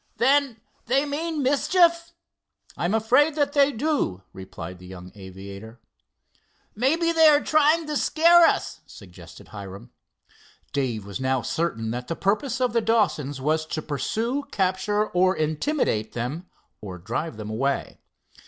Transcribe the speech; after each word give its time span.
"Then 0.17 0.59
they 0.87 1.05
mean 1.05 1.43
mischief?" 1.43 2.11
"I 2.75 2.85
am 2.85 2.95
afraid 2.95 3.35
that 3.35 3.53
they 3.53 3.71
do," 3.71 4.23
replied 4.33 4.79
the 4.79 4.87
young 4.87 5.11
aviator. 5.13 5.79
"Maybe 6.73 7.11
they 7.11 7.27
are 7.27 7.39
trying 7.39 7.85
to 7.85 7.95
scare 7.95 8.47
us," 8.47 8.79
suggested 8.87 9.49
Hiram. 9.49 9.91
Dave 10.73 11.05
was 11.05 11.19
now 11.19 11.43
certain 11.43 11.91
that 11.91 12.07
the 12.07 12.15
purpose 12.15 12.59
of 12.59 12.73
the 12.73 12.81
Dawsons 12.81 13.39
was 13.39 13.63
to 13.67 13.83
pursue, 13.83 14.41
capture 14.51 15.05
or 15.09 15.35
intimidate 15.35 16.13
them, 16.13 16.49
or 16.81 16.97
drive 16.97 17.37
them 17.37 17.51
away. 17.51 17.99